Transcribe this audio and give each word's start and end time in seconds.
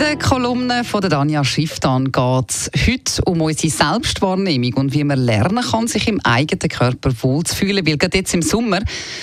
der 0.00 0.16
Kolumne 0.16 0.82
von 0.82 1.02
der 1.02 1.10
Danja 1.10 1.44
Schifftan 1.44 2.10
geht 2.10 2.50
es 2.50 2.70
heute 2.86 3.22
um 3.26 3.42
unsere 3.42 3.70
Selbstwahrnehmung 3.70 4.72
und 4.74 4.94
wie 4.94 5.04
man 5.04 5.18
lernen 5.18 5.62
kann, 5.62 5.88
sich 5.88 6.08
im 6.08 6.20
eigenen 6.22 6.70
Körper 6.70 7.12
wohlzufühlen. 7.20 7.86
Weil 7.86 7.98
gerade 7.98 8.16
jetzt 8.16 8.32
im 8.32 8.40
Sommer 8.40 8.80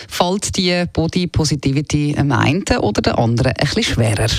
fällt 0.07 0.55
die 0.55 0.85
Body 0.93 1.25
Positivity 1.25 2.13
dem 2.13 2.31
einen 2.31 2.63
oder 2.79 3.01
der 3.01 3.17
anderen 3.17 3.53
ein 3.53 3.55
bisschen 3.55 3.83
schwerer. 3.83 4.29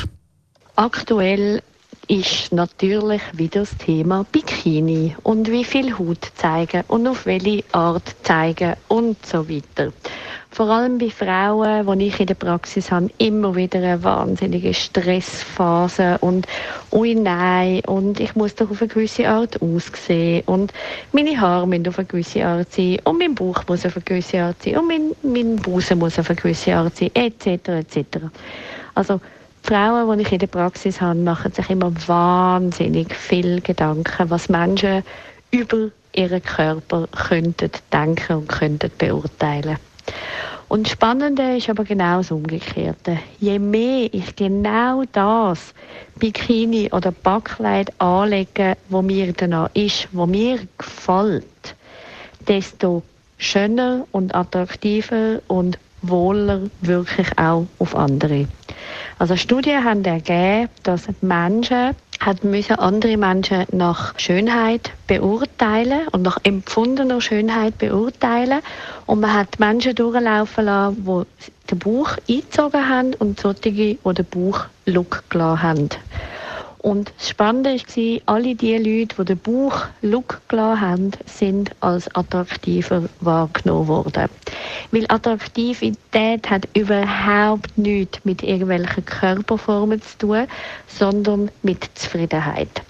Aktuell 0.77 1.61
ist 2.07 2.53
natürlich 2.53 3.23
wieder 3.33 3.61
das 3.61 3.77
Thema 3.77 4.25
Bikini 4.31 5.17
und 5.25 5.51
wie 5.51 5.65
viel 5.65 5.99
Haut 5.99 6.31
zeigen 6.37 6.85
und 6.87 7.09
auf 7.09 7.27
welche 7.27 7.65
Art 7.73 8.15
zeigen 8.23 8.75
und 8.87 9.27
so 9.27 9.49
weiter 9.49 9.93
vor 10.51 10.71
allem 10.71 10.99
bei 10.99 11.11
Frauen, 11.11 11.99
die 11.99 12.07
ich 12.07 12.21
in 12.21 12.27
der 12.27 12.35
Praxis 12.35 12.91
habe, 12.91 13.11
immer 13.19 13.55
wieder 13.55 13.79
eine 13.79 14.03
wahnsinnige 14.03 14.73
Stressphase 14.73 16.19
und 16.21 16.47
ui 16.91 17.15
nein 17.15 17.81
und 17.87 18.19
ich 18.19 18.35
muss 18.35 18.55
doch 18.55 18.71
auf 18.71 18.81
eine 18.81 18.89
gewisse 18.89 19.29
Art 19.29 19.61
aussehen 19.61 20.43
und 20.47 20.73
meine 21.13 21.39
Haare 21.41 21.69
müssen 21.69 21.89
auf 21.89 21.99
eine 21.99 22.07
gewisse 22.07 22.45
Art 22.45 22.73
sein 22.73 22.99
und 23.05 23.19
mein 23.19 23.35
Bauch 23.35 23.63
muss 23.69 23.85
auf 23.87 23.97
eine 23.97 24.05
gewisse 24.05 24.43
Art 24.43 24.63
sein 24.63 24.79
und 24.79 24.89
mein, 24.89 25.11
mein 25.23 25.57
Busen 25.57 25.99
muss 25.99 26.19
auf 26.19 26.31
eine 26.31 26.37
gewisse 26.37 26.75
Art 26.75 26.97
sein, 26.97 27.11
etc. 27.15 27.69
etc. 27.69 28.19
Also 28.95 29.21
Frauen, 29.63 30.19
die 30.19 30.25
ich 30.25 30.33
in 30.33 30.39
der 30.39 30.47
Praxis 30.47 31.01
habe, 31.01 31.19
machen 31.19 31.53
sich 31.53 31.69
immer 31.69 31.93
wahnsinnig 32.07 33.15
viel 33.15 33.61
Gedanken, 33.61 34.31
was 34.31 34.49
Menschen 34.49 35.05
über 35.51 35.91
ihren 36.15 36.43
Körper 36.43 37.07
könnten 37.29 37.71
denken 37.93 38.37
und 38.39 38.49
könnten 38.49 38.91
beurteilen. 38.97 39.77
Und 40.69 40.87
das 40.87 40.93
Spannende 40.93 41.57
ist 41.57 41.71
aber 41.71 41.85
genau 41.85 42.19
das 42.19 42.31
Umgekehrte. 42.31 43.19
Je 43.41 43.59
mehr 43.59 44.13
ich 44.13 44.37
genau 44.37 45.03
das 45.13 45.73
Bikini 46.19 46.91
oder 46.93 47.11
Backkleid 47.11 47.91
anlege, 48.01 48.77
wo 48.91 49.01
mir 49.01 49.33
danach 49.33 49.71
ist, 49.75 50.09
wo 50.13 50.27
mir 50.27 50.61
gefällt, 50.77 51.75
desto 52.47 53.03
schöner 53.39 54.07
und 54.13 54.35
attraktiver 54.35 55.41
und 55.49 55.79
wohler 56.03 56.71
wirklich 56.81 57.29
auch 57.39 57.67
auf 57.79 57.97
andere. 57.97 58.47
Also 59.19 59.37
Studien 59.37 59.83
haben 59.85 60.05
ergeben, 60.05 60.69
dass 60.83 61.09
Menschen 61.23 61.95
hat 62.21 62.45
müssen 62.45 62.79
andere 62.79 63.17
Menschen 63.17 63.65
nach 63.73 64.19
Schönheit 64.19 64.91
beurteilen 65.07 66.09
und 66.13 66.23
nach 66.23 66.39
empfundener 66.43 67.21
Schönheit 67.21 67.79
beurteilen 67.79 68.61
und 69.07 69.21
man 69.21 69.33
hat 69.33 69.59
Menschen 69.59 69.95
durchlaufen 69.95 70.65
lassen, 70.65 71.05
die 71.07 71.69
den 71.71 71.79
Bauch 71.79 72.17
eingezogen 72.29 72.89
haben 72.89 73.15
und 73.15 73.41
solche, 73.41 73.71
die 73.73 73.99
den 74.05 74.27
Bauch 74.27 74.65
Look 74.87 75.25
gelassen 75.31 75.63
haben. 75.63 75.89
Und 76.81 77.13
das 77.17 77.31
Spannende 77.31 77.71
war, 77.71 78.21
alle 78.27 78.55
die 78.55 78.77
Leute, 78.77 79.17
die 79.17 79.25
den 79.25 79.39
Bauch 79.39 79.87
Look 80.03 80.41
gelassen 80.49 80.81
haben, 80.81 81.11
sind 81.27 81.71
als 81.81 82.15
attraktiver 82.15 83.09
wahrgenommen 83.21 83.89
worden. 83.89 84.29
Weil 84.93 85.07
Attraktivität 85.09 86.49
hat 86.49 86.69
überhaupt 86.75 87.77
nichts 87.77 88.25
mit 88.25 88.43
irgendwelchen 88.43 89.05
Körperformen 89.05 90.01
zu 90.03 90.19
tun, 90.19 90.47
sondern 90.87 91.51
mit 91.63 91.89
Zufriedenheit. 91.95 92.83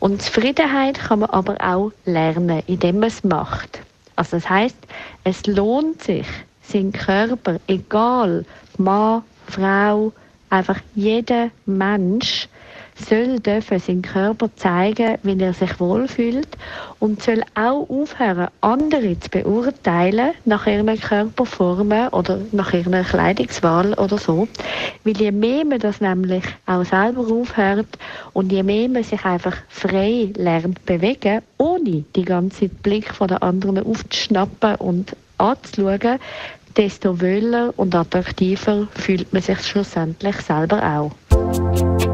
Und 0.00 0.22
Zufriedenheit 0.22 0.98
kann 0.98 1.20
man 1.20 1.30
aber 1.30 1.56
auch 1.60 1.92
lernen, 2.06 2.62
indem 2.66 3.00
man 3.00 3.08
es 3.08 3.24
macht. 3.24 3.80
Also 4.16 4.36
das 4.36 4.48
heißt, 4.48 4.76
es 5.24 5.46
lohnt 5.46 6.02
sich, 6.02 6.26
seinen 6.62 6.92
Körper, 6.92 7.58
egal 7.66 8.44
Mann, 8.78 9.22
Frau, 9.46 10.12
einfach 10.50 10.80
jeder 10.94 11.50
Mensch, 11.66 12.48
soll 12.94 13.40
dürfen 13.40 13.78
seinen 13.78 14.02
Körper 14.02 14.50
zeigen, 14.56 15.18
wie 15.22 15.40
er 15.40 15.52
sich 15.52 15.80
wohlfühlt 15.80 16.48
und 17.00 17.22
soll 17.22 17.42
auch 17.54 17.88
aufhören, 17.88 18.48
andere 18.60 19.18
zu 19.18 19.30
beurteilen 19.30 20.32
nach 20.44 20.66
ihren 20.66 21.00
Körperformen 21.00 22.08
oder 22.08 22.40
nach 22.52 22.72
ihrer 22.72 23.02
Kleidungswahl 23.02 23.94
oder 23.94 24.18
so. 24.18 24.48
Weil 25.04 25.16
je 25.16 25.32
mehr 25.32 25.64
man 25.64 25.80
das 25.80 26.00
nämlich 26.00 26.44
auch 26.66 26.84
selber 26.84 27.22
aufhört 27.22 27.98
und 28.32 28.52
je 28.52 28.62
mehr 28.62 28.88
man 28.88 29.02
sich 29.02 29.24
einfach 29.24 29.56
frei 29.68 30.32
lernt 30.36 30.84
bewegen, 30.86 31.42
ohne 31.58 32.04
die 32.14 32.24
ganze 32.24 32.68
Blick 32.68 33.12
von 33.12 33.28
der 33.28 33.42
anderen 33.42 33.84
aufzuschnappen 33.84 34.76
und 34.76 35.16
anzuschauen, 35.38 36.18
desto 36.76 37.20
wohler 37.20 37.72
und 37.76 37.94
attraktiver 37.94 38.88
fühlt 38.94 39.32
man 39.32 39.42
sich 39.42 39.60
schlussendlich 39.60 40.36
selber 40.36 40.82
auch. 40.82 42.13